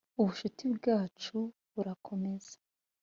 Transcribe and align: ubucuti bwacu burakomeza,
ubucuti 0.19 0.65
bwacu 0.75 1.37
burakomeza, 1.73 2.55